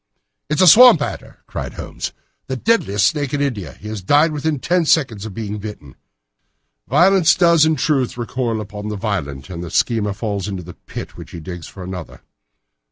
[0.49, 2.11] "It is a swamp adder!" cried Holmes;
[2.47, 3.73] "the deadliest snake in India.
[3.73, 5.95] He has died within ten seconds of being bitten.
[6.87, 11.17] Violence does, in truth, recoil upon the violent, and the schemer falls into the pit
[11.17, 12.23] which he digs for another.